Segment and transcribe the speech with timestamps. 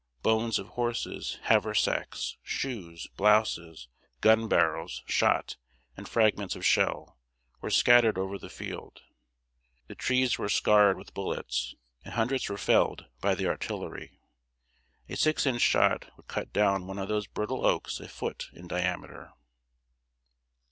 [0.23, 3.87] Bones of horses, haversacks, shoes, blouses,
[4.19, 5.57] gun barrels, shot,
[5.95, 7.19] and fragments of shell,
[7.61, 9.03] were scattered over the field.
[9.85, 14.17] The trees were scarred with bullets, and hundreds were felled by the artillery.
[15.07, 18.67] A six inch shot would cut down one of these brittle oaks a foot in
[18.67, 19.31] diameter.